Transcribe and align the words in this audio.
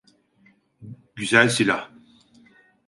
Güzel 1.15 1.49
silah. 1.49 1.91